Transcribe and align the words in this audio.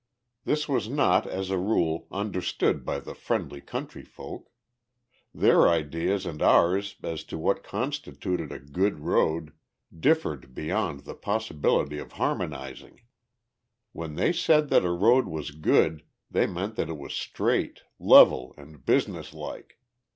This 0.45 0.67
was 0.67 0.89
not, 0.89 1.27
as 1.27 1.51
a 1.51 1.59
rule, 1.59 2.07
understood 2.11 2.83
by 2.83 2.99
the 2.99 3.13
friendly 3.13 3.61
country 3.61 4.01
folk. 4.03 4.49
Their 5.31 5.69
ideas 5.69 6.25
and 6.25 6.41
ours 6.41 6.95
as 7.03 7.23
to 7.25 7.37
what 7.37 7.61
constituted 7.63 8.51
a 8.51 8.57
good 8.57 9.01
road 9.01 9.53
differed 9.95 10.55
beyond 10.55 11.01
the 11.01 11.13
possibility 11.13 11.99
of 11.99 12.13
harmonizing. 12.13 13.01
When 13.91 14.15
they 14.15 14.33
said 14.33 14.69
that 14.69 14.83
a 14.83 14.89
road 14.89 15.27
was 15.27 15.51
good 15.51 16.01
they 16.31 16.47
meant 16.47 16.77
that 16.77 16.89
it 16.89 16.97
was 16.97 17.13
straight, 17.13 17.83
level, 17.99 18.55
and 18.57 18.83
businesslike. 18.83 19.77